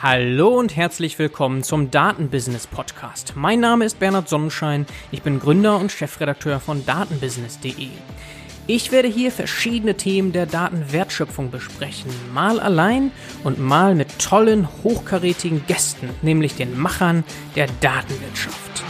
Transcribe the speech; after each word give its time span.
Hallo 0.00 0.56
und 0.56 0.76
herzlich 0.76 1.18
willkommen 1.18 1.64
zum 1.64 1.90
Datenbusiness 1.90 2.68
Podcast. 2.68 3.32
Mein 3.34 3.58
Name 3.58 3.84
ist 3.84 3.98
Bernhard 3.98 4.28
Sonnenschein, 4.28 4.86
ich 5.10 5.22
bin 5.22 5.40
Gründer 5.40 5.76
und 5.76 5.90
Chefredakteur 5.90 6.60
von 6.60 6.86
datenbusiness.de. 6.86 7.88
Ich 8.68 8.92
werde 8.92 9.08
hier 9.08 9.32
verschiedene 9.32 9.96
Themen 9.96 10.30
der 10.30 10.46
Datenwertschöpfung 10.46 11.50
besprechen, 11.50 12.12
mal 12.32 12.60
allein 12.60 13.10
und 13.42 13.58
mal 13.58 13.96
mit 13.96 14.20
tollen, 14.20 14.68
hochkarätigen 14.84 15.66
Gästen, 15.66 16.10
nämlich 16.22 16.54
den 16.54 16.78
Machern 16.78 17.24
der 17.56 17.66
Datenwirtschaft. 17.80 18.84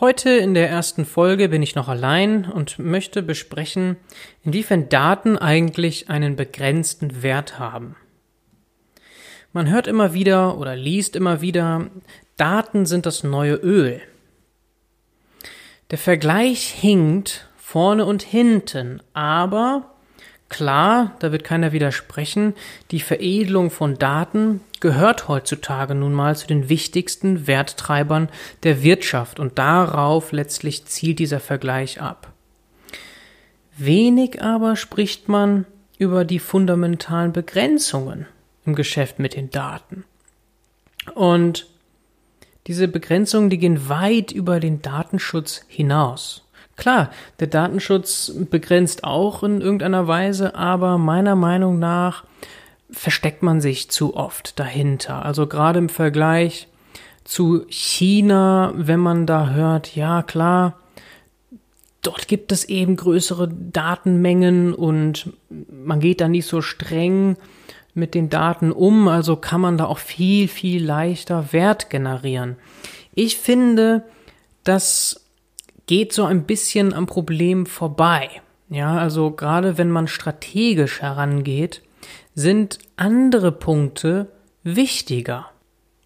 Heute 0.00 0.30
in 0.30 0.54
der 0.54 0.70
ersten 0.70 1.04
Folge 1.04 1.48
bin 1.48 1.60
ich 1.60 1.74
noch 1.74 1.88
allein 1.88 2.44
und 2.44 2.78
möchte 2.78 3.20
besprechen, 3.20 3.96
inwiefern 4.44 4.88
Daten 4.88 5.36
eigentlich 5.36 6.08
einen 6.08 6.36
begrenzten 6.36 7.24
Wert 7.24 7.58
haben. 7.58 7.96
Man 9.52 9.68
hört 9.68 9.88
immer 9.88 10.14
wieder 10.14 10.56
oder 10.56 10.76
liest 10.76 11.16
immer 11.16 11.40
wieder, 11.40 11.90
Daten 12.36 12.86
sind 12.86 13.06
das 13.06 13.24
neue 13.24 13.54
Öl. 13.54 14.00
Der 15.90 15.98
Vergleich 15.98 16.68
hinkt 16.68 17.48
vorne 17.56 18.04
und 18.06 18.22
hinten, 18.22 19.02
aber 19.14 19.96
Klar, 20.48 21.14
da 21.18 21.30
wird 21.30 21.44
keiner 21.44 21.72
widersprechen, 21.72 22.54
die 22.90 23.00
Veredelung 23.00 23.70
von 23.70 23.98
Daten 23.98 24.60
gehört 24.80 25.28
heutzutage 25.28 25.94
nun 25.94 26.14
mal 26.14 26.36
zu 26.36 26.46
den 26.46 26.70
wichtigsten 26.70 27.46
Werttreibern 27.46 28.30
der 28.62 28.82
Wirtschaft 28.82 29.40
und 29.40 29.58
darauf 29.58 30.32
letztlich 30.32 30.86
zielt 30.86 31.18
dieser 31.18 31.40
Vergleich 31.40 32.00
ab. 32.00 32.32
Wenig 33.76 34.42
aber 34.42 34.76
spricht 34.76 35.28
man 35.28 35.66
über 35.98 36.24
die 36.24 36.38
fundamentalen 36.38 37.32
Begrenzungen 37.32 38.26
im 38.64 38.74
Geschäft 38.74 39.18
mit 39.18 39.34
den 39.34 39.50
Daten. 39.50 40.04
Und 41.14 41.66
diese 42.66 42.88
Begrenzungen, 42.88 43.50
die 43.50 43.58
gehen 43.58 43.88
weit 43.88 44.32
über 44.32 44.60
den 44.60 44.82
Datenschutz 44.82 45.62
hinaus. 45.68 46.44
Klar, 46.78 47.10
der 47.40 47.48
Datenschutz 47.48 48.32
begrenzt 48.50 49.02
auch 49.02 49.42
in 49.42 49.60
irgendeiner 49.60 50.06
Weise, 50.06 50.54
aber 50.54 50.96
meiner 50.96 51.34
Meinung 51.34 51.80
nach 51.80 52.22
versteckt 52.88 53.42
man 53.42 53.60
sich 53.60 53.90
zu 53.90 54.16
oft 54.16 54.60
dahinter. 54.60 55.24
Also 55.24 55.48
gerade 55.48 55.80
im 55.80 55.88
Vergleich 55.88 56.68
zu 57.24 57.66
China, 57.68 58.72
wenn 58.76 59.00
man 59.00 59.26
da 59.26 59.50
hört, 59.50 59.96
ja 59.96 60.22
klar, 60.22 60.78
dort 62.02 62.28
gibt 62.28 62.52
es 62.52 62.64
eben 62.64 62.94
größere 62.94 63.48
Datenmengen 63.48 64.72
und 64.72 65.32
man 65.50 65.98
geht 65.98 66.20
da 66.20 66.28
nicht 66.28 66.46
so 66.46 66.62
streng 66.62 67.36
mit 67.92 68.14
den 68.14 68.30
Daten 68.30 68.70
um, 68.70 69.08
also 69.08 69.34
kann 69.34 69.60
man 69.60 69.78
da 69.78 69.86
auch 69.86 69.98
viel, 69.98 70.46
viel 70.46 70.86
leichter 70.86 71.52
Wert 71.52 71.90
generieren. 71.90 72.54
Ich 73.16 73.36
finde, 73.36 74.04
dass 74.62 75.27
geht 75.88 76.12
so 76.12 76.24
ein 76.24 76.44
bisschen 76.44 76.94
am 76.94 77.06
Problem 77.06 77.66
vorbei. 77.66 78.30
Ja, 78.70 78.96
also 78.96 79.32
gerade 79.32 79.76
wenn 79.78 79.90
man 79.90 80.06
strategisch 80.06 81.02
herangeht, 81.02 81.82
sind 82.34 82.78
andere 82.96 83.50
Punkte 83.50 84.30
wichtiger. 84.62 85.50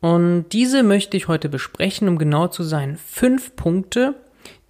Und 0.01 0.47
diese 0.53 0.83
möchte 0.83 1.17
ich 1.17 1.29
heute 1.29 1.49
besprechen, 1.49 2.09
um 2.09 2.19
genau 2.19 2.47
zu 2.47 2.63
sein. 2.63 2.97
Fünf 2.97 3.55
Punkte, 3.57 4.15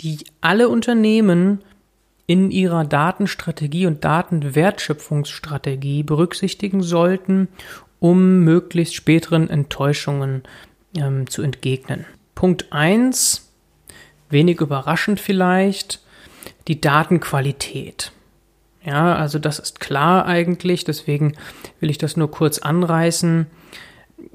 die 0.00 0.18
alle 0.40 0.68
Unternehmen 0.68 1.62
in 2.26 2.50
ihrer 2.50 2.84
Datenstrategie 2.84 3.86
und 3.86 4.04
Datenwertschöpfungsstrategie 4.04 6.02
berücksichtigen 6.02 6.82
sollten, 6.82 7.48
um 7.98 8.40
möglichst 8.40 8.94
späteren 8.94 9.50
Enttäuschungen 9.50 10.42
ähm, 10.96 11.28
zu 11.28 11.42
entgegnen. 11.42 12.06
Punkt 12.34 12.72
eins 12.72 13.51
wenig 14.32 14.60
überraschend 14.60 15.20
vielleicht, 15.20 16.00
die 16.68 16.80
Datenqualität. 16.80 18.12
Ja, 18.84 19.14
also 19.14 19.38
das 19.38 19.58
ist 19.58 19.80
klar 19.80 20.26
eigentlich, 20.26 20.84
deswegen 20.84 21.36
will 21.80 21.90
ich 21.90 21.98
das 21.98 22.16
nur 22.16 22.30
kurz 22.30 22.58
anreißen. 22.58 23.46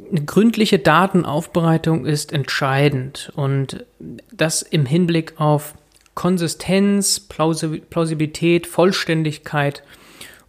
Eine 0.10 0.26
gründliche 0.26 0.80
Datenaufbereitung 0.80 2.06
ist 2.06 2.32
entscheidend 2.32 3.32
und 3.36 3.86
das 4.32 4.62
im 4.62 4.86
Hinblick 4.86 5.40
auf 5.40 5.74
Konsistenz, 6.16 7.20
Plausibilität, 7.20 8.68
Vollständigkeit 8.68 9.84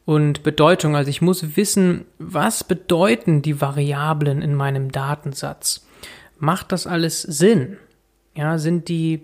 und 0.06 0.42
Bedeutung. 0.42 0.97
Also 0.97 1.10
ich 1.10 1.20
muss 1.20 1.56
wissen, 1.56 2.06
was 2.19 2.65
bedeuten 2.65 3.42
die 3.42 3.60
Variablen 3.60 4.41
in 4.42 4.54
meinem 4.54 4.92
Datensatz? 4.92 5.86
Macht 6.38 6.72
das 6.72 6.86
alles 6.86 7.20
Sinn? 7.22 7.76
Ja, 8.34 8.59
sind 8.59 8.88
die 8.88 9.22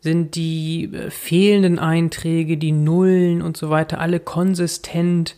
sind 0.00 0.34
die 0.34 0.90
äh, 0.92 1.10
fehlenden 1.10 1.78
Einträge, 1.78 2.56
die 2.56 2.72
Nullen 2.72 3.42
und 3.42 3.56
so 3.56 3.70
weiter 3.70 4.00
alle 4.00 4.20
konsistent 4.20 5.36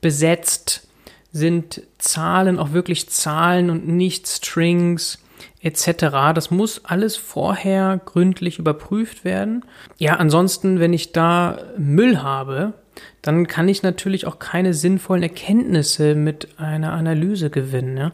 besetzt, 0.00 0.88
sind 1.32 1.82
Zahlen 1.98 2.58
auch 2.58 2.72
wirklich 2.72 3.08
Zahlen 3.08 3.70
und 3.70 3.88
nicht 3.88 4.28
Strings 4.28 5.18
etc. 5.62 6.34
Das 6.34 6.50
muss 6.50 6.84
alles 6.84 7.16
vorher 7.16 8.00
gründlich 8.04 8.58
überprüft 8.58 9.24
werden. 9.24 9.64
Ja, 9.96 10.16
ansonsten, 10.16 10.80
wenn 10.80 10.92
ich 10.92 11.12
da 11.12 11.58
Müll 11.78 12.20
habe, 12.22 12.74
dann 13.22 13.46
kann 13.46 13.68
ich 13.68 13.82
natürlich 13.82 14.26
auch 14.26 14.38
keine 14.38 14.74
sinnvollen 14.74 15.22
Erkenntnisse 15.22 16.14
mit 16.14 16.58
einer 16.58 16.92
Analyse 16.92 17.48
gewinnen. 17.48 17.96
Ja? 17.96 18.12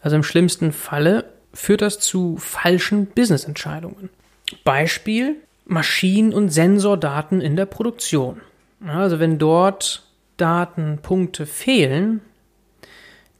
Also 0.00 0.16
im 0.16 0.22
schlimmsten 0.22 0.72
Falle 0.72 1.24
führt 1.52 1.82
das 1.82 2.00
zu 2.00 2.36
falschen 2.38 3.06
Businessentscheidungen. 3.06 4.10
Beispiel 4.64 5.36
Maschinen- 5.64 6.32
und 6.32 6.50
Sensordaten 6.50 7.40
in 7.40 7.56
der 7.56 7.66
Produktion. 7.66 8.40
Also 8.86 9.18
wenn 9.18 9.38
dort 9.38 10.06
Datenpunkte 10.36 11.46
fehlen, 11.46 12.20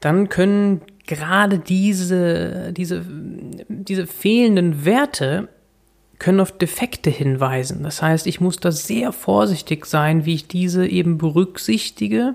dann 0.00 0.28
können 0.28 0.82
gerade 1.06 1.58
diese, 1.58 2.72
diese, 2.72 3.04
diese 3.68 4.06
fehlenden 4.06 4.84
Werte 4.84 5.48
können 6.18 6.40
auf 6.40 6.56
Defekte 6.56 7.10
hinweisen. 7.10 7.82
Das 7.82 8.02
heißt, 8.02 8.26
ich 8.26 8.40
muss 8.40 8.56
da 8.56 8.72
sehr 8.72 9.12
vorsichtig 9.12 9.86
sein, 9.86 10.24
wie 10.24 10.34
ich 10.34 10.48
diese 10.48 10.86
eben 10.86 11.18
berücksichtige 11.18 12.34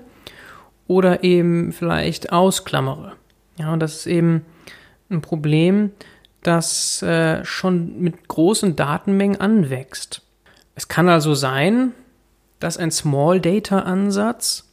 oder 0.86 1.24
eben 1.24 1.72
vielleicht 1.72 2.32
ausklammere. 2.32 3.12
Ja, 3.58 3.72
und 3.72 3.80
das 3.80 3.96
ist 3.96 4.06
eben 4.06 4.44
ein 5.10 5.20
Problem, 5.20 5.90
das 6.42 7.02
äh, 7.02 7.44
schon 7.44 8.00
mit 8.00 8.28
großen 8.28 8.76
Datenmengen 8.76 9.40
anwächst. 9.40 10.22
Es 10.74 10.88
kann 10.88 11.08
also 11.08 11.34
sein, 11.34 11.92
dass 12.58 12.78
ein 12.78 12.90
Small 12.90 13.40
Data 13.40 13.80
Ansatz 13.80 14.68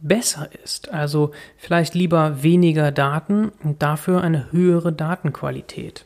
besser 0.00 0.48
ist, 0.62 0.90
also 0.90 1.32
vielleicht 1.56 1.94
lieber 1.94 2.42
weniger 2.42 2.92
Daten 2.92 3.50
und 3.62 3.82
dafür 3.82 4.22
eine 4.22 4.52
höhere 4.52 4.92
Datenqualität. 4.92 6.04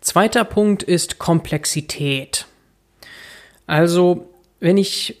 Zweiter 0.00 0.44
Punkt 0.44 0.82
ist 0.82 1.18
Komplexität. 1.18 2.46
Also, 3.66 4.30
wenn 4.60 4.76
ich 4.76 5.20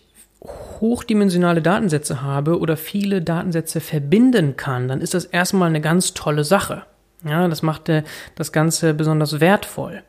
hochdimensionale 0.80 1.60
Datensätze 1.60 2.22
habe 2.22 2.58
oder 2.58 2.76
viele 2.76 3.20
Datensätze 3.20 3.80
verbinden 3.80 4.56
kann, 4.56 4.88
dann 4.88 5.00
ist 5.00 5.14
das 5.14 5.24
erstmal 5.24 5.68
eine 5.68 5.80
ganz 5.80 6.14
tolle 6.14 6.44
Sache. 6.44 6.84
Ja, 7.24 7.48
das 7.48 7.62
macht 7.62 7.90
das 8.34 8.52
Ganze 8.52 8.94
besonders 8.94 9.40
wertvoll. 9.40 10.02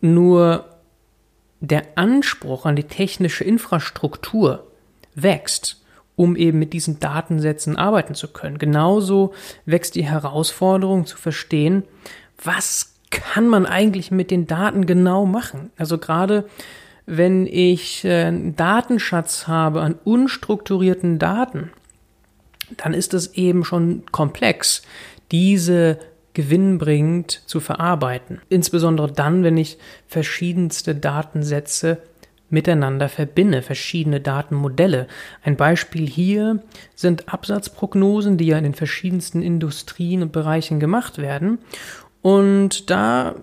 Nur 0.00 0.66
der 1.60 1.84
Anspruch 1.96 2.66
an 2.66 2.76
die 2.76 2.84
technische 2.84 3.44
Infrastruktur 3.44 4.66
wächst, 5.14 5.82
um 6.16 6.36
eben 6.36 6.58
mit 6.58 6.72
diesen 6.72 7.00
Datensätzen 7.00 7.76
arbeiten 7.76 8.14
zu 8.14 8.28
können. 8.28 8.58
Genauso 8.58 9.34
wächst 9.66 9.94
die 9.94 10.04
Herausforderung 10.04 11.06
zu 11.06 11.16
verstehen, 11.16 11.84
was 12.42 12.94
kann 13.10 13.48
man 13.48 13.66
eigentlich 13.66 14.10
mit 14.10 14.30
den 14.30 14.46
Daten 14.46 14.86
genau 14.86 15.24
machen. 15.24 15.70
Also 15.76 15.98
gerade 15.98 16.44
wenn 17.06 17.46
ich 17.46 18.04
äh, 18.04 18.24
einen 18.24 18.56
Datenschatz 18.56 19.46
habe 19.46 19.82
an 19.82 19.94
unstrukturierten 20.04 21.18
Daten, 21.18 21.70
dann 22.76 22.94
ist 22.94 23.14
es 23.14 23.34
eben 23.34 23.64
schon 23.64 24.04
komplex 24.10 24.82
diese 25.30 25.98
gewinnbringend 26.34 27.42
zu 27.46 27.60
verarbeiten. 27.60 28.40
Insbesondere 28.48 29.10
dann, 29.12 29.44
wenn 29.44 29.56
ich 29.56 29.78
verschiedenste 30.06 30.94
Datensätze 30.94 31.98
miteinander 32.50 33.08
verbinde, 33.08 33.62
verschiedene 33.62 34.20
Datenmodelle. 34.20 35.06
Ein 35.42 35.56
Beispiel 35.56 36.06
hier 36.06 36.62
sind 36.94 37.32
Absatzprognosen, 37.32 38.36
die 38.36 38.46
ja 38.46 38.58
in 38.58 38.64
den 38.64 38.74
verschiedensten 38.74 39.42
Industrien 39.42 40.22
und 40.22 40.32
Bereichen 40.32 40.80
gemacht 40.80 41.18
werden. 41.18 41.58
Und 42.22 42.88
da 42.88 43.34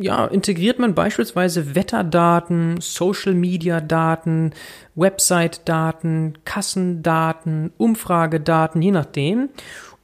ja, 0.00 0.24
integriert 0.24 0.78
man 0.78 0.94
beispielsweise 0.94 1.74
Wetterdaten, 1.74 2.80
Social-Media-Daten, 2.80 4.52
Website-Daten, 4.94 6.38
Kassendaten, 6.46 7.72
Umfragedaten, 7.76 8.80
je 8.80 8.90
nachdem. 8.90 9.50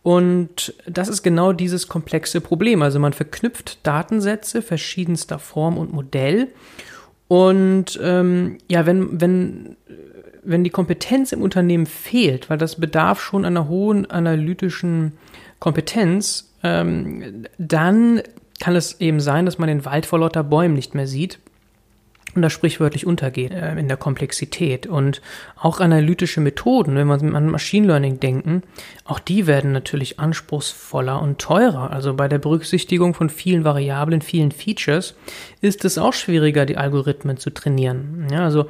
Und 0.03 0.75
das 0.87 1.09
ist 1.09 1.23
genau 1.23 1.53
dieses 1.53 1.89
komplexe 1.89 2.41
Problem. 2.41 2.83
Also 2.83 2.99
man 2.99 3.13
verknüpft 3.13 3.87
Datensätze 3.87 4.63
verschiedenster 4.63 5.39
Form 5.39 5.77
und 5.77 5.93
Modell. 5.93 6.49
Und 7.29 8.01
ähm, 8.03 8.59
ja, 8.69 8.87
wenn, 8.87 9.21
wenn, 9.21 9.77
wenn 10.43 10.65
die 10.65 10.71
Kompetenz 10.71 11.33
im 11.33 11.43
Unternehmen 11.43 11.87
fehlt, 11.87 12.49
weil 12.49 12.59
das 12.59 12.77
bedarf 12.77 13.21
schon 13.21 13.45
einer 13.45 13.69
hohen 13.69 14.11
analytischen 14.11 15.13
Kompetenz, 15.59 16.55
ähm, 16.63 17.47
dann 17.59 18.23
kann 18.59 18.77
es 18.77 19.01
eben 19.01 19.21
sein, 19.21 19.47
dass 19.47 19.59
man 19.59 19.69
den 19.69 19.85
Wald 19.85 20.07
vor 20.07 20.19
lauter 20.19 20.43
Bäumen 20.43 20.75
nicht 20.75 20.95
mehr 20.95 21.07
sieht 21.07 21.39
und 22.35 22.43
das 22.43 22.53
sprichwörtlich 22.53 23.07
untergeht 23.07 23.53
äh, 23.53 23.75
in 23.79 23.89
der 23.89 23.97
Komplexität. 23.97 24.87
Und 24.87 25.21
auch 25.57 25.81
analytische 25.81 26.41
Methoden, 26.41 26.95
wenn 26.95 27.07
wir 27.07 27.35
an 27.35 27.49
Machine 27.49 27.87
Learning 27.87 28.21
denken, 28.21 28.63
auch 29.05 29.19
die 29.19 29.47
werden 29.47 29.73
natürlich 29.73 30.19
anspruchsvoller 30.19 31.21
und 31.21 31.39
teurer. 31.39 31.91
Also 31.91 32.15
bei 32.15 32.29
der 32.29 32.39
Berücksichtigung 32.39 33.15
von 33.15 33.31
vielen 33.31 33.65
Variablen, 33.65 34.23
vielen 34.23 34.53
Features 34.53 35.15
ist 35.61 35.85
es 35.85 35.99
auch 35.99 36.13
schwieriger, 36.13 36.67
die 36.67 36.77
Algorithmen 36.77 37.37
zu 37.37 37.51
trainieren. 37.51 38.29
Ja, 38.31 38.45
also 38.45 38.67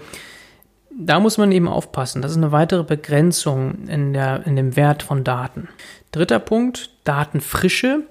da 0.98 1.20
muss 1.20 1.38
man 1.38 1.52
eben 1.52 1.68
aufpassen. 1.68 2.20
Das 2.20 2.32
ist 2.32 2.36
eine 2.36 2.52
weitere 2.52 2.82
Begrenzung 2.82 3.86
in, 3.88 4.12
der, 4.12 4.46
in 4.46 4.56
dem 4.56 4.76
Wert 4.76 5.02
von 5.02 5.24
Daten. 5.24 5.68
Dritter 6.12 6.40
Punkt, 6.40 6.90
Datenfrische 7.04 8.02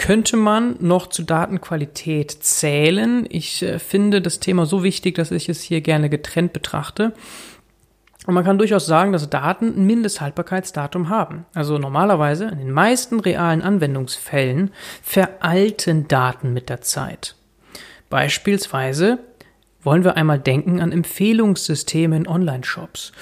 könnte 0.00 0.38
man 0.38 0.76
noch 0.80 1.08
zu 1.08 1.22
Datenqualität 1.22 2.30
zählen. 2.30 3.26
Ich 3.28 3.62
äh, 3.62 3.78
finde 3.78 4.22
das 4.22 4.40
Thema 4.40 4.64
so 4.64 4.82
wichtig, 4.82 5.16
dass 5.16 5.30
ich 5.30 5.50
es 5.50 5.60
hier 5.60 5.82
gerne 5.82 6.08
getrennt 6.08 6.54
betrachte. 6.54 7.12
Und 8.26 8.32
man 8.32 8.42
kann 8.42 8.56
durchaus 8.56 8.86
sagen, 8.86 9.12
dass 9.12 9.28
Daten 9.28 9.74
ein 9.76 9.84
Mindesthaltbarkeitsdatum 9.84 11.10
haben. 11.10 11.44
Also 11.52 11.76
normalerweise 11.76 12.46
in 12.46 12.56
den 12.56 12.70
meisten 12.70 13.20
realen 13.20 13.60
Anwendungsfällen 13.60 14.70
veralten 15.02 16.08
Daten 16.08 16.54
mit 16.54 16.70
der 16.70 16.80
Zeit. 16.80 17.36
Beispielsweise 18.08 19.18
wollen 19.82 20.04
wir 20.04 20.16
einmal 20.16 20.38
denken 20.38 20.80
an 20.80 20.92
Empfehlungssysteme 20.92 22.16
in 22.16 22.26
Online-Shops 22.26 23.12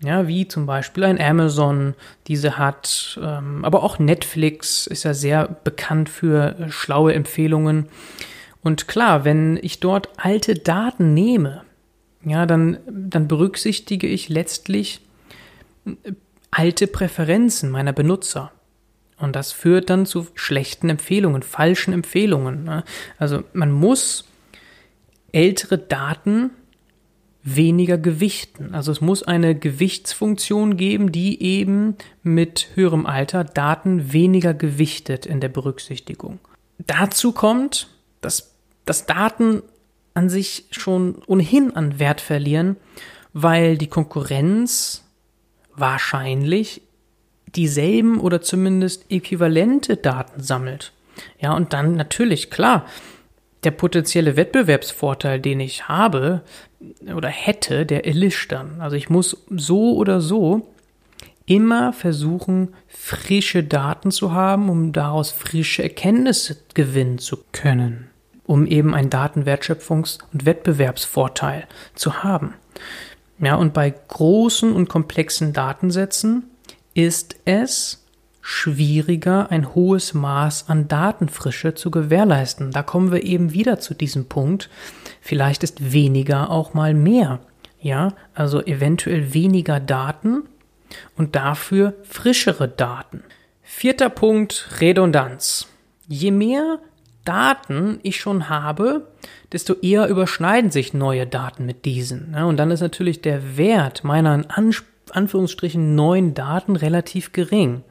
ja, 0.00 0.28
wie 0.28 0.46
zum 0.46 0.66
Beispiel 0.66 1.04
ein 1.04 1.20
Amazon 1.20 1.94
diese 2.26 2.58
hat, 2.58 3.18
ähm, 3.22 3.64
aber 3.64 3.82
auch 3.82 3.98
Netflix 3.98 4.86
ist 4.86 5.04
ja 5.04 5.14
sehr 5.14 5.48
bekannt 5.64 6.08
für 6.08 6.58
äh, 6.58 6.70
schlaue 6.70 7.14
Empfehlungen. 7.14 7.88
Und 8.62 8.88
klar, 8.88 9.24
wenn 9.24 9.58
ich 9.62 9.80
dort 9.80 10.10
alte 10.16 10.54
Daten 10.54 11.14
nehme, 11.14 11.62
ja, 12.24 12.44
dann, 12.44 12.78
dann 12.88 13.28
berücksichtige 13.28 14.06
ich 14.06 14.28
letztlich 14.28 15.00
äh, 15.86 16.12
alte 16.50 16.86
Präferenzen 16.86 17.70
meiner 17.70 17.92
Benutzer. 17.92 18.52
Und 19.18 19.34
das 19.34 19.52
führt 19.52 19.88
dann 19.88 20.04
zu 20.04 20.26
schlechten 20.34 20.90
Empfehlungen, 20.90 21.42
falschen 21.42 21.94
Empfehlungen. 21.94 22.64
Ne? 22.64 22.84
Also 23.18 23.44
man 23.54 23.72
muss 23.72 24.28
ältere 25.32 25.78
Daten 25.78 26.50
weniger 27.46 27.96
gewichten. 27.96 28.74
Also 28.74 28.90
es 28.90 29.00
muss 29.00 29.22
eine 29.22 29.54
Gewichtsfunktion 29.54 30.76
geben, 30.76 31.12
die 31.12 31.40
eben 31.40 31.94
mit 32.22 32.68
höherem 32.74 33.06
Alter 33.06 33.44
Daten 33.44 34.12
weniger 34.12 34.52
gewichtet 34.52 35.26
in 35.26 35.40
der 35.40 35.48
Berücksichtigung. 35.48 36.40
Dazu 36.78 37.30
kommt, 37.32 37.88
dass, 38.20 38.52
dass 38.84 39.06
Daten 39.06 39.62
an 40.12 40.28
sich 40.28 40.64
schon 40.72 41.22
ohnehin 41.26 41.76
an 41.76 42.00
Wert 42.00 42.20
verlieren, 42.20 42.76
weil 43.32 43.78
die 43.78 43.86
Konkurrenz 43.86 45.04
wahrscheinlich 45.74 46.82
dieselben 47.54 48.18
oder 48.18 48.42
zumindest 48.42 49.10
äquivalente 49.10 49.96
Daten 49.96 50.42
sammelt. 50.42 50.92
Ja, 51.38 51.54
und 51.54 51.72
dann 51.72 51.94
natürlich, 51.94 52.50
klar, 52.50 52.86
der 53.64 53.70
potenzielle 53.70 54.36
Wettbewerbsvorteil, 54.36 55.40
den 55.40 55.60
ich 55.60 55.88
habe 55.88 56.42
oder 57.14 57.28
hätte, 57.28 57.86
der 57.86 58.06
erlischt 58.06 58.52
dann. 58.52 58.80
Also 58.80 58.96
ich 58.96 59.10
muss 59.10 59.44
so 59.50 59.96
oder 59.96 60.20
so 60.20 60.68
immer 61.46 61.92
versuchen, 61.92 62.74
frische 62.88 63.62
Daten 63.62 64.10
zu 64.10 64.32
haben, 64.32 64.68
um 64.68 64.92
daraus 64.92 65.30
frische 65.30 65.82
Erkenntnisse 65.82 66.58
gewinnen 66.74 67.18
zu 67.18 67.38
können, 67.52 68.10
um 68.44 68.66
eben 68.66 68.94
einen 68.94 69.10
Datenwertschöpfungs- 69.10 70.18
und 70.32 70.44
Wettbewerbsvorteil 70.44 71.66
zu 71.94 72.22
haben. 72.22 72.54
Ja, 73.38 73.54
und 73.56 73.74
bei 73.74 73.90
großen 73.90 74.72
und 74.72 74.88
komplexen 74.88 75.52
Datensätzen 75.52 76.44
ist 76.94 77.36
es 77.44 78.05
schwieriger, 78.48 79.50
ein 79.50 79.74
hohes 79.74 80.14
Maß 80.14 80.66
an 80.68 80.86
Datenfrische 80.86 81.74
zu 81.74 81.90
gewährleisten. 81.90 82.70
Da 82.70 82.84
kommen 82.84 83.10
wir 83.10 83.24
eben 83.24 83.52
wieder 83.52 83.80
zu 83.80 83.92
diesem 83.92 84.26
Punkt. 84.26 84.70
Vielleicht 85.20 85.64
ist 85.64 85.92
weniger 85.92 86.48
auch 86.50 86.72
mal 86.72 86.94
mehr. 86.94 87.40
Ja, 87.80 88.12
also 88.34 88.64
eventuell 88.64 89.34
weniger 89.34 89.80
Daten 89.80 90.44
und 91.16 91.34
dafür 91.34 91.94
frischere 92.04 92.68
Daten. 92.68 93.24
Vierter 93.62 94.10
Punkt, 94.10 94.68
Redundanz. 94.80 95.66
Je 96.06 96.30
mehr 96.30 96.78
Daten 97.24 97.98
ich 98.04 98.20
schon 98.20 98.48
habe, 98.48 99.08
desto 99.50 99.74
eher 99.74 100.06
überschneiden 100.06 100.70
sich 100.70 100.94
neue 100.94 101.26
Daten 101.26 101.66
mit 101.66 101.84
diesen. 101.84 102.36
und 102.36 102.58
dann 102.58 102.70
ist 102.70 102.80
natürlich 102.80 103.22
der 103.22 103.56
Wert 103.56 104.04
meiner 104.04 104.36
in 104.36 104.46
Anführungsstrichen 105.10 105.96
neuen 105.96 106.34
Daten 106.34 106.76
relativ 106.76 107.32
gering. 107.32 107.82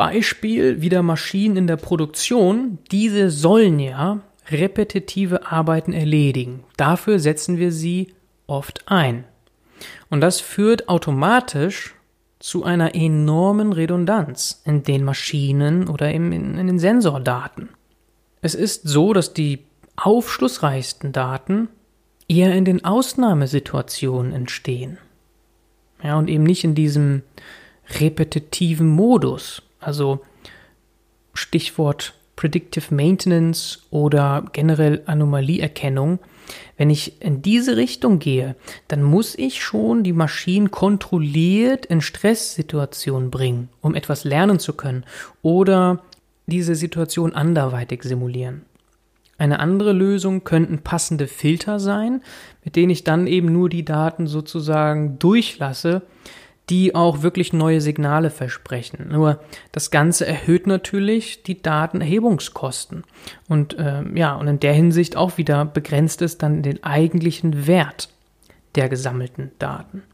Beispiel 0.00 0.80
wieder 0.80 1.02
Maschinen 1.02 1.58
in 1.58 1.66
der 1.66 1.76
Produktion. 1.76 2.78
Diese 2.90 3.28
sollen 3.30 3.78
ja 3.78 4.20
repetitive 4.48 5.52
Arbeiten 5.52 5.92
erledigen. 5.92 6.64
Dafür 6.78 7.18
setzen 7.18 7.58
wir 7.58 7.70
sie 7.70 8.14
oft 8.46 8.84
ein. 8.86 9.24
Und 10.08 10.22
das 10.22 10.40
führt 10.40 10.88
automatisch 10.88 11.94
zu 12.38 12.64
einer 12.64 12.94
enormen 12.94 13.74
Redundanz 13.74 14.62
in 14.64 14.84
den 14.84 15.04
Maschinen 15.04 15.86
oder 15.86 16.10
in, 16.10 16.32
in 16.32 16.66
den 16.66 16.78
Sensordaten. 16.78 17.68
Es 18.40 18.54
ist 18.54 18.88
so, 18.88 19.12
dass 19.12 19.34
die 19.34 19.66
aufschlussreichsten 19.96 21.12
Daten 21.12 21.68
eher 22.26 22.54
in 22.54 22.64
den 22.64 22.86
Ausnahmesituationen 22.86 24.32
entstehen. 24.32 24.96
Ja, 26.02 26.16
und 26.16 26.30
eben 26.30 26.44
nicht 26.44 26.64
in 26.64 26.74
diesem 26.74 27.20
repetitiven 28.00 28.88
Modus. 28.88 29.62
Also 29.80 30.20
Stichwort 31.34 32.14
Predictive 32.36 32.94
Maintenance 32.94 33.80
oder 33.90 34.46
generell 34.52 35.02
Anomalieerkennung. 35.04 36.20
Wenn 36.78 36.88
ich 36.88 37.20
in 37.20 37.42
diese 37.42 37.76
Richtung 37.76 38.18
gehe, 38.18 38.56
dann 38.88 39.02
muss 39.02 39.34
ich 39.36 39.62
schon 39.62 40.02
die 40.02 40.14
Maschinen 40.14 40.70
kontrolliert 40.70 41.84
in 41.84 42.00
Stresssituationen 42.00 43.30
bringen, 43.30 43.68
um 43.82 43.94
etwas 43.94 44.24
lernen 44.24 44.58
zu 44.58 44.72
können 44.72 45.04
oder 45.42 46.02
diese 46.46 46.74
Situation 46.74 47.34
anderweitig 47.34 48.02
simulieren. 48.02 48.62
Eine 49.36 49.60
andere 49.60 49.92
Lösung 49.92 50.44
könnten 50.44 50.78
passende 50.78 51.26
Filter 51.26 51.78
sein, 51.78 52.22
mit 52.64 52.76
denen 52.76 52.90
ich 52.90 53.04
dann 53.04 53.26
eben 53.26 53.52
nur 53.52 53.68
die 53.68 53.84
Daten 53.84 54.26
sozusagen 54.26 55.18
durchlasse, 55.18 56.02
die 56.70 56.94
auch 56.94 57.22
wirklich 57.22 57.52
neue 57.52 57.80
Signale 57.80 58.30
versprechen. 58.30 59.08
Nur 59.10 59.40
das 59.72 59.90
Ganze 59.90 60.24
erhöht 60.24 60.68
natürlich 60.68 61.42
die 61.42 61.60
Datenerhebungskosten. 61.60 63.02
Und 63.48 63.76
äh, 63.76 64.02
ja, 64.14 64.34
und 64.36 64.46
in 64.46 64.60
der 64.60 64.72
Hinsicht 64.72 65.16
auch 65.16 65.36
wieder 65.36 65.64
begrenzt 65.64 66.22
es 66.22 66.38
dann 66.38 66.62
den 66.62 66.82
eigentlichen 66.84 67.66
Wert 67.66 68.08
der 68.76 68.88
gesammelten 68.88 69.50
Daten. 69.58 70.04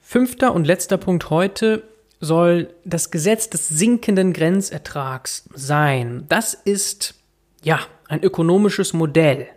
Fünfter 0.00 0.54
und 0.54 0.64
letzter 0.64 0.96
Punkt 0.96 1.28
heute 1.30 1.82
soll 2.20 2.72
das 2.84 3.10
Gesetz 3.10 3.50
des 3.50 3.68
sinkenden 3.68 4.32
Grenzertrags 4.32 5.48
sein. 5.54 6.24
Das 6.28 6.54
ist 6.54 7.14
ja 7.62 7.80
ein 8.08 8.22
ökonomisches 8.22 8.92
Modell. 8.92 9.48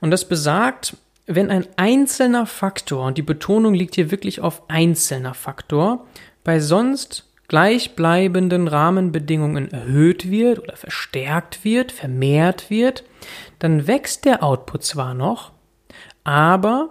Und 0.00 0.10
das 0.10 0.26
besagt, 0.26 0.94
wenn 1.34 1.50
ein 1.50 1.66
einzelner 1.76 2.46
Faktor, 2.46 3.06
und 3.06 3.18
die 3.18 3.22
Betonung 3.22 3.74
liegt 3.74 3.94
hier 3.94 4.10
wirklich 4.10 4.40
auf 4.40 4.68
einzelner 4.68 5.34
Faktor, 5.34 6.06
bei 6.44 6.60
sonst 6.60 7.26
gleichbleibenden 7.48 8.68
Rahmenbedingungen 8.68 9.70
erhöht 9.72 10.30
wird 10.30 10.60
oder 10.60 10.76
verstärkt 10.76 11.64
wird, 11.64 11.92
vermehrt 11.92 12.70
wird, 12.70 13.04
dann 13.58 13.86
wächst 13.86 14.24
der 14.24 14.42
Output 14.42 14.84
zwar 14.84 15.14
noch, 15.14 15.52
aber 16.24 16.90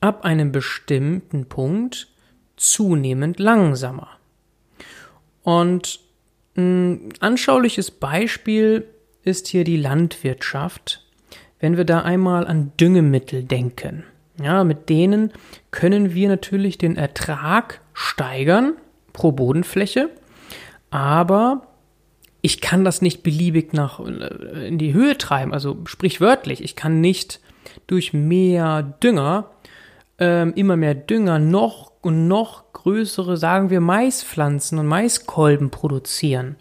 ab 0.00 0.24
einem 0.24 0.52
bestimmten 0.52 1.46
Punkt 1.46 2.08
zunehmend 2.56 3.38
langsamer. 3.38 4.08
Und 5.42 6.00
Ein 6.56 7.12
anschauliches 7.20 7.90
Beispiel 7.90 8.86
ist 9.22 9.48
hier 9.48 9.64
die 9.64 9.76
Landwirtschaft. 9.76 11.06
Wenn 11.60 11.76
wir 11.76 11.84
da 11.84 12.00
einmal 12.00 12.46
an 12.46 12.72
Düngemittel 12.80 13.44
denken, 13.44 14.04
ja, 14.42 14.64
mit 14.64 14.88
denen 14.88 15.32
können 15.70 16.14
wir 16.14 16.28
natürlich 16.28 16.78
den 16.78 16.96
Ertrag 16.96 17.80
steigern 17.92 18.72
pro 19.12 19.32
Bodenfläche, 19.32 20.08
aber 20.90 21.62
ich 22.42 22.60
kann 22.62 22.84
das 22.84 23.02
nicht 23.02 23.22
beliebig 23.22 23.74
nach 23.74 24.00
äh, 24.00 24.66
in 24.66 24.78
die 24.78 24.94
Höhe 24.94 25.18
treiben, 25.18 25.52
also 25.52 25.78
sprichwörtlich, 25.84 26.64
ich 26.64 26.74
kann 26.74 27.00
nicht 27.00 27.40
durch 27.86 28.12
mehr 28.12 28.82
Dünger 28.82 29.50
ähm, 30.20 30.52
immer 30.54 30.76
mehr 30.76 30.94
Dünger 30.94 31.38
noch 31.38 31.92
und 32.02 32.28
noch 32.28 32.72
größere, 32.72 33.36
sagen 33.36 33.70
wir, 33.70 33.80
Maispflanzen 33.80 34.78
und 34.78 34.86
Maiskolben 34.86 35.70
produzieren. 35.70 36.56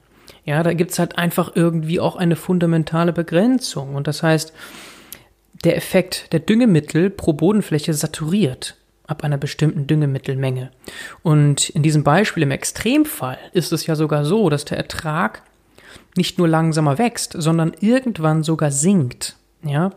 Ja, 0.46 0.64
da 0.64 0.74
gibt's 0.74 0.98
halt 0.98 1.18
einfach 1.18 1.52
irgendwie 1.56 2.00
auch 2.00 2.16
eine 2.16 2.36
fundamentale 2.36 3.14
Begrenzung. 3.14 3.96
Und 3.96 4.08
das 4.08 4.24
heißt, 4.24 4.54
der 5.64 5.76
Effekt 5.76 6.32
der 6.34 6.40
Düngemittel 6.40 7.10
pro 7.10 7.34
Bodenfläche 7.34 7.94
saturiert 7.94 8.76
ab 9.08 9.24
einer 9.24 9.38
bestimmten 9.38 9.88
Düngemittelmenge. 9.88 10.72
Und 11.24 11.70
in 11.70 11.84
diesem 11.84 12.04
Beispiel 12.04 12.44
im 12.44 12.52
Extremfall 12.52 13.40
ist 13.54 13.72
es 13.72 13.88
ja 13.88 13.96
sogar 13.96 14.24
so, 14.24 14.50
dass 14.50 14.66
der 14.66 14.78
Ertrag 14.78 15.42
nicht 16.16 16.38
nur 16.38 16.48
langsamer 16.48 16.98
wächst, 16.98 17.34
sondern 17.36 17.74
irgendwann 17.80 18.44
sogar 18.44 18.72
sinkt, 18.72 19.36
ja, 19.64 19.92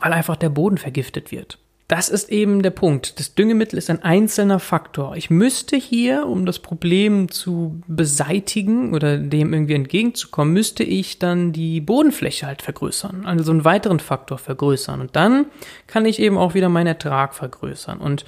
weil 0.00 0.12
einfach 0.12 0.36
der 0.36 0.48
Boden 0.48 0.78
vergiftet 0.78 1.30
wird. 1.30 1.58
Das 1.88 2.10
ist 2.10 2.28
eben 2.28 2.62
der 2.62 2.70
Punkt. 2.70 3.18
Das 3.18 3.34
Düngemittel 3.34 3.78
ist 3.78 3.88
ein 3.88 4.02
einzelner 4.02 4.58
Faktor. 4.58 5.16
Ich 5.16 5.30
müsste 5.30 5.76
hier, 5.76 6.26
um 6.26 6.44
das 6.44 6.58
Problem 6.58 7.30
zu 7.30 7.80
beseitigen 7.86 8.92
oder 8.92 9.16
dem 9.16 9.54
irgendwie 9.54 9.72
entgegenzukommen, 9.72 10.52
müsste 10.52 10.84
ich 10.84 11.18
dann 11.18 11.52
die 11.52 11.80
Bodenfläche 11.80 12.46
halt 12.46 12.60
vergrößern, 12.60 13.24
also 13.24 13.42
so 13.42 13.52
einen 13.52 13.64
weiteren 13.64 14.00
Faktor 14.00 14.36
vergrößern. 14.36 15.00
Und 15.00 15.16
dann 15.16 15.46
kann 15.86 16.04
ich 16.04 16.20
eben 16.20 16.36
auch 16.36 16.52
wieder 16.52 16.68
meinen 16.68 16.88
Ertrag 16.88 17.34
vergrößern. 17.34 18.00
Und 18.00 18.26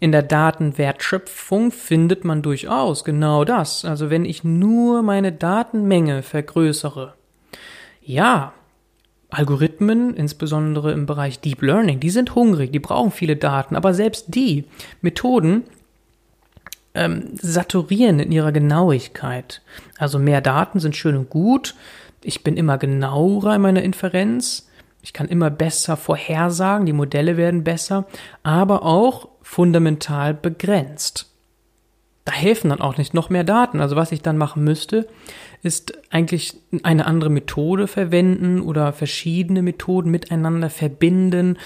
in 0.00 0.12
der 0.12 0.22
Datenwertschöpfung 0.22 1.72
findet 1.72 2.26
man 2.26 2.42
durchaus 2.42 3.04
genau 3.04 3.46
das. 3.46 3.86
Also 3.86 4.10
wenn 4.10 4.26
ich 4.26 4.44
nur 4.44 5.00
meine 5.00 5.32
Datenmenge 5.32 6.22
vergrößere, 6.22 7.14
ja, 8.02 8.52
Algorithmen, 9.30 10.14
insbesondere 10.14 10.92
im 10.92 11.06
Bereich 11.06 11.40
Deep 11.40 11.62
Learning, 11.62 12.00
die 12.00 12.10
sind 12.10 12.34
hungrig, 12.34 12.72
die 12.72 12.78
brauchen 12.78 13.10
viele 13.10 13.36
Daten, 13.36 13.76
aber 13.76 13.92
selbst 13.92 14.26
die 14.28 14.64
Methoden 15.02 15.64
ähm, 16.94 17.30
saturieren 17.34 18.20
in 18.20 18.32
ihrer 18.32 18.52
Genauigkeit. 18.52 19.62
Also 19.98 20.18
mehr 20.18 20.40
Daten 20.40 20.80
sind 20.80 20.96
schön 20.96 21.16
und 21.16 21.28
gut. 21.28 21.74
Ich 22.22 22.42
bin 22.42 22.56
immer 22.56 22.78
genauer 22.78 23.54
in 23.54 23.60
meiner 23.60 23.82
Inferenz. 23.82 24.68
Ich 25.02 25.12
kann 25.12 25.28
immer 25.28 25.50
besser 25.50 25.96
vorhersagen, 25.96 26.86
die 26.86 26.92
Modelle 26.92 27.36
werden 27.36 27.64
besser, 27.64 28.06
aber 28.42 28.82
auch 28.82 29.28
fundamental 29.42 30.34
begrenzt. 30.34 31.27
Da 32.28 32.34
helfen 32.34 32.68
dann 32.68 32.82
auch 32.82 32.98
nicht 32.98 33.14
noch 33.14 33.30
mehr 33.30 33.42
Daten. 33.42 33.80
Also 33.80 33.96
was 33.96 34.12
ich 34.12 34.20
dann 34.20 34.36
machen 34.36 34.62
müsste, 34.62 35.08
ist 35.62 35.96
eigentlich 36.10 36.58
eine 36.82 37.06
andere 37.06 37.30
Methode 37.30 37.86
verwenden 37.86 38.60
oder 38.60 38.92
verschiedene 38.92 39.62
Methoden 39.62 40.10
miteinander 40.10 40.68
verbinden 40.68 41.56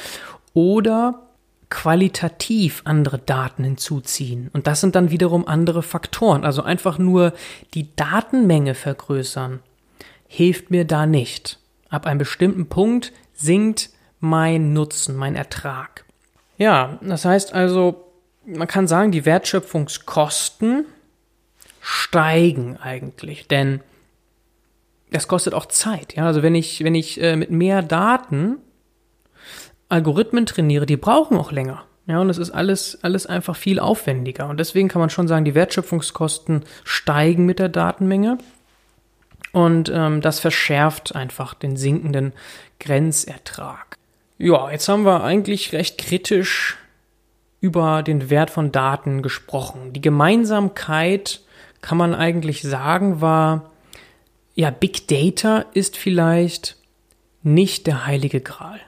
oder 0.54 1.26
qualitativ 1.68 2.82
andere 2.84 3.18
Daten 3.18 3.64
hinzuziehen. 3.64 4.50
Und 4.52 4.68
das 4.68 4.80
sind 4.80 4.94
dann 4.94 5.10
wiederum 5.10 5.48
andere 5.48 5.82
Faktoren. 5.82 6.44
Also 6.44 6.62
einfach 6.62 6.96
nur 6.96 7.32
die 7.74 7.88
Datenmenge 7.96 8.76
vergrößern 8.76 9.58
hilft 10.28 10.70
mir 10.70 10.84
da 10.84 11.06
nicht. 11.06 11.58
Ab 11.88 12.06
einem 12.06 12.18
bestimmten 12.18 12.66
Punkt 12.66 13.12
sinkt 13.34 13.90
mein 14.20 14.72
Nutzen, 14.72 15.16
mein 15.16 15.34
Ertrag. 15.34 16.04
Ja, 16.56 17.00
das 17.00 17.24
heißt 17.24 17.52
also, 17.52 18.11
man 18.46 18.68
kann 18.68 18.86
sagen, 18.86 19.12
die 19.12 19.24
Wertschöpfungskosten 19.24 20.86
steigen 21.80 22.76
eigentlich, 22.76 23.48
denn 23.48 23.80
das 25.10 25.28
kostet 25.28 25.54
auch 25.54 25.66
Zeit. 25.66 26.14
Ja, 26.14 26.26
also 26.26 26.42
wenn 26.42 26.54
ich, 26.54 26.82
wenn 26.84 26.94
ich 26.94 27.20
äh, 27.20 27.36
mit 27.36 27.50
mehr 27.50 27.82
Daten 27.82 28.58
Algorithmen 29.88 30.46
trainiere, 30.46 30.86
die 30.86 30.96
brauchen 30.96 31.36
auch 31.36 31.52
länger. 31.52 31.84
Ja, 32.06 32.20
und 32.20 32.30
es 32.30 32.38
ist 32.38 32.50
alles, 32.50 32.98
alles 33.02 33.26
einfach 33.26 33.54
viel 33.54 33.78
aufwendiger. 33.78 34.48
Und 34.48 34.58
deswegen 34.58 34.88
kann 34.88 35.00
man 35.00 35.10
schon 35.10 35.28
sagen, 35.28 35.44
die 35.44 35.54
Wertschöpfungskosten 35.54 36.64
steigen 36.82 37.46
mit 37.46 37.58
der 37.58 37.68
Datenmenge. 37.68 38.38
Und 39.52 39.92
ähm, 39.94 40.20
das 40.20 40.40
verschärft 40.40 41.14
einfach 41.14 41.54
den 41.54 41.76
sinkenden 41.76 42.32
Grenzertrag. 42.80 43.98
Ja, 44.38 44.70
jetzt 44.70 44.88
haben 44.88 45.04
wir 45.04 45.22
eigentlich 45.22 45.72
recht 45.72 45.98
kritisch 45.98 46.78
über 47.62 48.02
den 48.02 48.28
Wert 48.28 48.50
von 48.50 48.72
Daten 48.72 49.22
gesprochen. 49.22 49.94
Die 49.94 50.02
Gemeinsamkeit 50.02 51.40
kann 51.80 51.96
man 51.96 52.14
eigentlich 52.14 52.60
sagen, 52.60 53.22
war, 53.22 53.70
ja, 54.54 54.70
Big 54.70 55.08
Data 55.08 55.64
ist 55.72 55.96
vielleicht 55.96 56.76
nicht 57.42 57.86
der 57.86 58.04
heilige 58.04 58.40
Gral. 58.40 58.80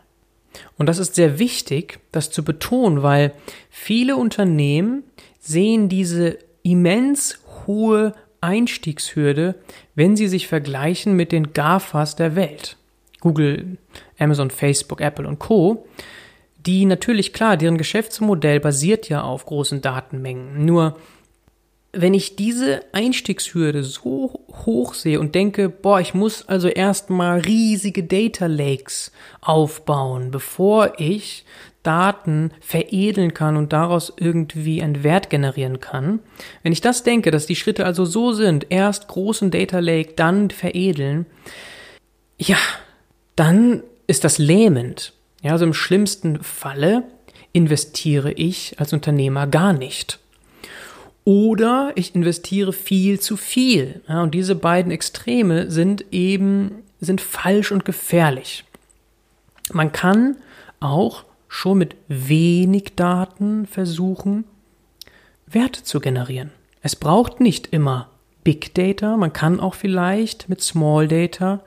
Und 0.76 0.88
das 0.88 0.98
ist 0.98 1.14
sehr 1.14 1.38
wichtig, 1.38 2.00
das 2.12 2.30
zu 2.30 2.44
betonen, 2.44 3.02
weil 3.02 3.32
viele 3.70 4.16
Unternehmen 4.16 5.04
sehen 5.38 5.88
diese 5.88 6.38
immens 6.62 7.38
hohe 7.66 8.12
Einstiegshürde, 8.40 9.54
wenn 9.94 10.16
sie 10.16 10.26
sich 10.26 10.48
vergleichen 10.48 11.14
mit 11.14 11.30
den 11.30 11.52
GAFAs 11.52 12.16
der 12.16 12.34
Welt. 12.34 12.76
Google, 13.20 13.78
Amazon, 14.18 14.50
Facebook, 14.50 15.00
Apple 15.00 15.28
und 15.28 15.38
Co. 15.38 15.86
Die 16.66 16.86
natürlich 16.86 17.32
klar, 17.32 17.56
deren 17.56 17.78
Geschäftsmodell 17.78 18.60
basiert 18.60 19.08
ja 19.08 19.22
auf 19.22 19.44
großen 19.44 19.82
Datenmengen. 19.82 20.64
Nur 20.64 20.96
wenn 21.92 22.14
ich 22.14 22.36
diese 22.36 22.82
Einstiegshürde 22.92 23.84
so 23.84 24.40
hoch 24.64 24.94
sehe 24.94 25.20
und 25.20 25.34
denke, 25.34 25.68
boah, 25.68 26.00
ich 26.00 26.14
muss 26.14 26.48
also 26.48 26.68
erstmal 26.68 27.40
riesige 27.40 28.02
Data 28.02 28.46
Lakes 28.46 29.12
aufbauen, 29.40 30.30
bevor 30.30 30.94
ich 30.98 31.44
Daten 31.82 32.50
veredeln 32.60 33.34
kann 33.34 33.56
und 33.56 33.72
daraus 33.72 34.12
irgendwie 34.16 34.82
einen 34.82 35.04
Wert 35.04 35.30
generieren 35.30 35.80
kann. 35.80 36.20
Wenn 36.62 36.72
ich 36.72 36.80
das 36.80 37.02
denke, 37.02 37.30
dass 37.30 37.46
die 37.46 37.56
Schritte 37.56 37.84
also 37.84 38.04
so 38.04 38.32
sind, 38.32 38.66
erst 38.70 39.06
großen 39.08 39.50
Data 39.50 39.78
Lake, 39.78 40.14
dann 40.16 40.50
veredeln, 40.50 41.26
ja, 42.38 42.56
dann 43.36 43.82
ist 44.06 44.24
das 44.24 44.38
lähmend. 44.38 45.12
Ja, 45.44 45.52
also 45.52 45.66
im 45.66 45.74
schlimmsten 45.74 46.42
Falle 46.42 47.04
investiere 47.52 48.32
ich 48.32 48.80
als 48.80 48.94
Unternehmer 48.94 49.46
gar 49.46 49.74
nicht. 49.74 50.18
Oder 51.24 51.92
ich 51.96 52.14
investiere 52.14 52.72
viel 52.72 53.20
zu 53.20 53.36
viel. 53.36 54.00
Ja, 54.08 54.22
und 54.22 54.34
diese 54.34 54.54
beiden 54.54 54.90
Extreme 54.90 55.70
sind 55.70 56.06
eben, 56.12 56.82
sind 56.98 57.20
falsch 57.20 57.72
und 57.72 57.84
gefährlich. 57.84 58.64
Man 59.70 59.92
kann 59.92 60.38
auch 60.80 61.24
schon 61.46 61.76
mit 61.76 61.94
wenig 62.08 62.94
Daten 62.96 63.66
versuchen, 63.66 64.44
Werte 65.46 65.82
zu 65.82 66.00
generieren. 66.00 66.52
Es 66.80 66.96
braucht 66.96 67.40
nicht 67.40 67.66
immer 67.66 68.08
Big 68.44 68.74
Data, 68.74 69.18
man 69.18 69.32
kann 69.34 69.60
auch 69.60 69.74
vielleicht 69.74 70.48
mit 70.48 70.62
Small 70.62 71.06
Data 71.06 71.60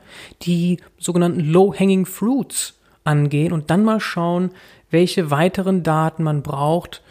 die 0.43 0.77
sogenannten 0.97 1.41
Low-Hanging 1.41 2.07
Fruits 2.07 2.76
angehen 3.07 3.53
und 3.53 3.69
dann 3.71 3.83
mal 3.83 3.99
schauen, 3.99 4.51
welche 4.91 5.31
weiteren 5.31 5.83
Daten 5.83 6.23
man 6.23 6.43
braucht. 6.43 7.01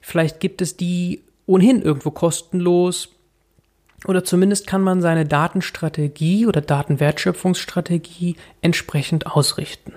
Vielleicht 0.00 0.40
gibt 0.40 0.62
es 0.62 0.76
die 0.76 1.22
ohnehin 1.46 1.82
irgendwo 1.82 2.10
kostenlos. 2.10 3.08
Oder 4.06 4.24
zumindest 4.24 4.66
kann 4.66 4.82
man 4.82 5.00
seine 5.00 5.24
Datenstrategie 5.24 6.46
oder 6.46 6.60
Datenwertschöpfungsstrategie 6.60 8.36
entsprechend 8.60 9.26
ausrichten. 9.26 9.94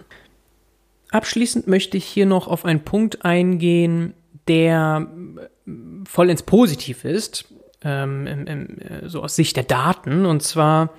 Abschließend 1.12 1.68
möchte 1.68 1.98
ich 1.98 2.06
hier 2.06 2.26
noch 2.26 2.48
auf 2.48 2.66
einen 2.66 2.84
Punkt 2.84 3.26
eingehen, 3.26 4.14
der 4.48 5.08
voll 6.06 6.30
ins 6.30 6.44
Positiv 6.44 7.04
ist, 7.04 7.54
ähm, 7.82 8.28
im, 8.28 8.48
im, 8.48 8.78
so 9.06 9.24
aus 9.24 9.36
Sicht 9.36 9.58
der 9.58 9.64
Daten. 9.64 10.26
Und 10.26 10.42
zwar 10.42 10.92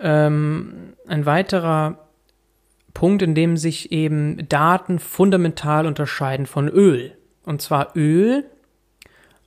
ähm, 0.00 0.94
ein 1.06 1.26
weiterer 1.26 1.98
Punkt, 2.94 3.22
in 3.22 3.34
dem 3.34 3.56
sich 3.56 3.92
eben 3.92 4.48
Daten 4.48 4.98
fundamental 4.98 5.86
unterscheiden 5.86 6.46
von 6.46 6.68
Öl. 6.68 7.16
Und 7.44 7.62
zwar 7.62 7.96
Öl 7.96 8.44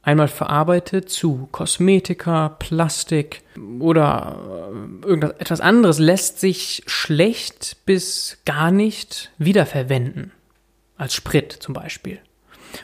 einmal 0.06 0.28
verarbeitet 0.28 1.10
zu 1.10 1.48
Kosmetika, 1.52 2.50
Plastik 2.50 3.42
oder 3.80 4.72
äh, 5.04 5.06
irgendetwas 5.06 5.62
anderes 5.62 6.00
lässt 6.00 6.40
sich 6.40 6.84
schlecht 6.86 7.78
bis 7.86 8.38
gar 8.46 8.72
nicht 8.72 9.32
wiederverwenden. 9.38 10.32
Als 10.98 11.14
Sprit 11.14 11.52
zum 11.52 11.74
Beispiel. 11.74 12.20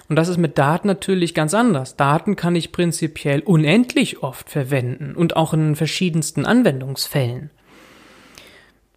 Und 0.10 0.16
das 0.16 0.28
ist 0.28 0.38
mit 0.38 0.58
Daten 0.58 0.88
natürlich 0.88 1.34
ganz 1.34 1.54
anders. 1.54 1.96
Daten 1.96 2.36
kann 2.36 2.56
ich 2.56 2.72
prinzipiell 2.72 3.42
unendlich 3.42 4.24
oft 4.24 4.50
verwenden 4.50 5.16
und 5.16 5.36
auch 5.36 5.54
in 5.54 5.76
verschiedensten 5.76 6.46
Anwendungsfällen. 6.46 7.52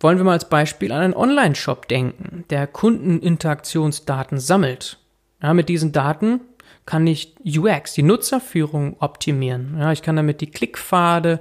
Wollen 0.05 0.19
wir 0.19 0.25
mal 0.25 0.33
als 0.33 0.51
Beispiel 0.51 0.93
an 0.93 1.01
einen 1.01 1.15
Online-Shop 1.15 1.89
denken, 1.89 2.45
der 2.51 2.67
Kundeninteraktionsdaten 2.67 4.39
sammelt. 4.39 4.99
Ja, 5.43 5.55
mit 5.55 5.71
diesen 5.71 5.93
Daten 5.93 6.43
kann 6.85 7.07
ich 7.07 7.35
UX, 7.43 7.95
die 7.95 8.03
Nutzerführung 8.03 8.97
optimieren. 8.99 9.79
Ja, 9.79 9.93
ich 9.93 10.03
kann 10.03 10.17
damit 10.17 10.43
die 10.43 10.51
Klickpfade 10.51 11.41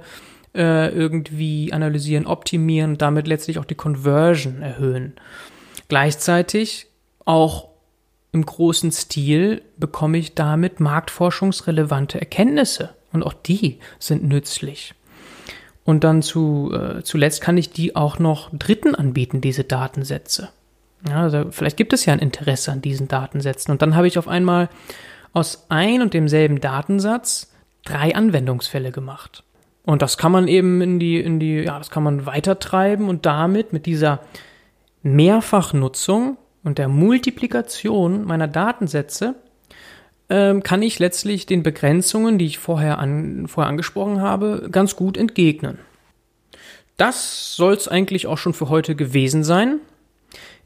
äh, 0.54 0.88
irgendwie 0.88 1.74
analysieren, 1.74 2.24
optimieren, 2.24 2.96
damit 2.96 3.28
letztlich 3.28 3.58
auch 3.58 3.66
die 3.66 3.74
Conversion 3.74 4.62
erhöhen. 4.62 5.12
Gleichzeitig 5.88 6.86
auch 7.26 7.68
im 8.32 8.46
großen 8.46 8.92
Stil 8.92 9.60
bekomme 9.76 10.16
ich 10.16 10.34
damit 10.34 10.80
marktforschungsrelevante 10.80 12.18
Erkenntnisse 12.18 12.94
und 13.12 13.24
auch 13.24 13.34
die 13.34 13.78
sind 13.98 14.24
nützlich. 14.24 14.94
Und 15.84 16.02
dann 16.02 16.22
zu, 16.22 16.72
äh, 16.72 17.02
zuletzt 17.02 17.40
kann 17.40 17.58
ich 17.58 17.70
die 17.70 17.94
auch 17.94 18.18
noch 18.18 18.50
Dritten 18.52 18.94
anbieten, 18.94 19.40
diese 19.40 19.64
Datensätze. 19.64 20.48
Ja, 21.08 21.22
also 21.22 21.50
vielleicht 21.50 21.76
gibt 21.76 21.92
es 21.92 22.06
ja 22.06 22.14
ein 22.14 22.18
Interesse 22.18 22.72
an 22.72 22.80
diesen 22.80 23.08
Datensätzen. 23.08 23.70
Und 23.70 23.82
dann 23.82 23.94
habe 23.94 24.06
ich 24.06 24.18
auf 24.18 24.26
einmal 24.26 24.70
aus 25.34 25.66
ein 25.68 26.00
und 26.00 26.14
demselben 26.14 26.60
Datensatz 26.60 27.52
drei 27.84 28.14
Anwendungsfälle 28.14 28.92
gemacht. 28.92 29.44
Und 29.84 30.00
das 30.00 30.16
kann 30.16 30.32
man 30.32 30.48
eben 30.48 30.80
in 30.80 30.98
die, 30.98 31.20
in 31.20 31.38
die, 31.38 31.56
ja, 31.58 31.76
das 31.76 31.90
kann 31.90 32.02
man 32.02 32.24
weitertreiben 32.24 33.08
und 33.08 33.26
damit 33.26 33.74
mit 33.74 33.84
dieser 33.84 34.20
Mehrfachnutzung 35.02 36.38
und 36.62 36.78
der 36.78 36.88
Multiplikation 36.88 38.24
meiner 38.24 38.48
Datensätze 38.48 39.34
ähm, 40.34 40.64
kann 40.64 40.82
ich 40.82 40.98
letztlich 40.98 41.46
den 41.46 41.62
Begrenzungen, 41.62 42.38
die 42.38 42.46
ich 42.46 42.58
vorher, 42.58 42.98
an, 42.98 43.46
vorher 43.46 43.68
angesprochen 43.68 44.20
habe, 44.20 44.68
ganz 44.72 44.96
gut 44.96 45.16
entgegnen. 45.16 45.78
Das 46.96 47.54
soll 47.54 47.74
es 47.74 47.86
eigentlich 47.86 48.26
auch 48.26 48.38
schon 48.38 48.52
für 48.52 48.68
heute 48.68 48.96
gewesen 48.96 49.44
sein. 49.44 49.78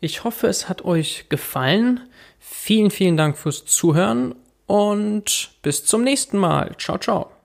Ich 0.01 0.25
hoffe, 0.25 0.47
es 0.47 0.71
hat 0.71 0.87
euch 0.87 1.27
gefallen. 1.29 2.01
Vielen, 2.39 2.91
vielen 2.91 3.19
Dank 3.19 3.37
fürs 3.37 3.67
Zuhören 3.67 4.35
und 4.67 5.51
bis 5.61 5.85
zum 5.85 6.03
nächsten 6.03 6.39
Mal. 6.39 6.75
Ciao, 6.79 6.97
ciao. 6.97 7.38